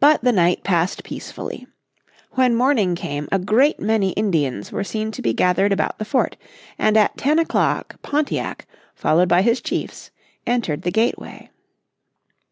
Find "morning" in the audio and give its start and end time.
2.52-2.96